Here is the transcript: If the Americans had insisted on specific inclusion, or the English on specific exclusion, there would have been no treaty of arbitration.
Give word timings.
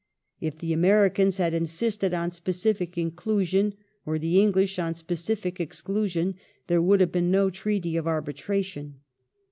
If 0.39 0.57
the 0.57 0.73
Americans 0.73 1.37
had 1.37 1.53
insisted 1.53 2.11
on 2.11 2.31
specific 2.31 2.97
inclusion, 2.97 3.75
or 4.03 4.17
the 4.17 4.41
English 4.41 4.79
on 4.79 4.95
specific 4.95 5.59
exclusion, 5.59 6.37
there 6.65 6.81
would 6.81 7.01
have 7.01 7.11
been 7.11 7.29
no 7.29 7.51
treaty 7.51 7.97
of 7.97 8.07
arbitration. 8.07 9.01